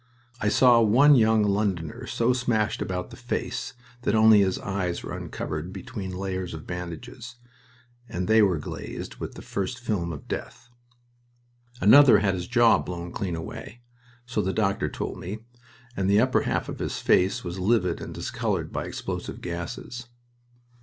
I 0.39 0.49
saw 0.49 0.81
one 0.81 1.13
young 1.13 1.43
Londoner 1.43 2.07
so 2.07 2.33
smashed 2.33 2.81
about 2.81 3.11
the 3.11 3.15
face 3.15 3.75
that 4.01 4.15
only 4.15 4.39
his 4.39 4.57
eyes 4.57 5.03
were 5.03 5.15
uncovered 5.15 5.71
between 5.71 6.09
layers 6.09 6.55
of 6.55 6.65
bandages, 6.65 7.35
and 8.09 8.27
they 8.27 8.41
were 8.41 8.57
glazed 8.57 9.17
with 9.17 9.35
the 9.35 9.43
first 9.43 9.77
film 9.79 10.11
of 10.11 10.27
death. 10.27 10.69
Another 11.81 12.17
had 12.17 12.33
his 12.33 12.47
jaw 12.47 12.79
blown 12.79 13.11
clean 13.11 13.35
away, 13.35 13.81
so 14.25 14.41
the 14.41 14.53
doctor 14.53 14.89
told 14.89 15.19
me, 15.19 15.45
and 15.95 16.09
the 16.09 16.19
upper 16.19 16.41
half 16.41 16.67
of 16.67 16.79
his 16.79 16.97
face 16.97 17.43
was 17.43 17.59
livid 17.59 18.01
and 18.01 18.15
discolored 18.15 18.71
by 18.73 18.85
explosive 18.87 19.39
gases. 19.39 20.07